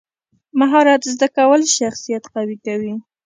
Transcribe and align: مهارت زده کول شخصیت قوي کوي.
مهارت 0.59 1.01
زده 1.13 1.27
کول 1.35 1.61
شخصیت 1.77 2.23
قوي 2.33 2.57
کوي. 2.65 2.93